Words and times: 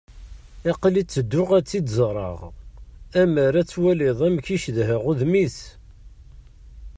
Aql-i 0.71 1.03
tedduɣ 1.05 1.49
ad 1.57 1.65
tt-id-ẓreɣ. 1.65 2.39
Ammer 3.21 3.53
ad 3.61 3.67
twaliḍ 3.71 4.19
amek 4.27 4.47
i 4.55 4.57
cedhaɣ 4.63 5.01
udem-is. 5.09 5.59